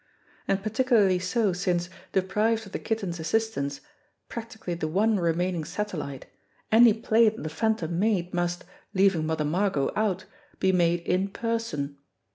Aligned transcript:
And 0.47 0.63
particularly 0.63 1.19
so 1.19 1.53
since, 1.53 1.87
deprived 2.11 2.65
of 2.65 2.71
the 2.71 2.79
Kitten's 2.79 3.19
assistance, 3.19 3.81
practically 4.29 4.73
the 4.73 4.87
one 4.87 5.17
remaining 5.19 5.63
satellite, 5.63 6.25
any 6.71 6.91
play 6.91 7.29
that 7.29 7.43
the 7.43 7.49
Phantom 7.49 7.99
made 7.99 8.33
must, 8.33 8.63
leaving 8.95 9.27
Mother 9.27 9.45
Margot 9.45 9.91
out, 9.95 10.25
be 10.59 10.71
made 10.71 11.01
in 11.01 11.27
person. 11.27 11.99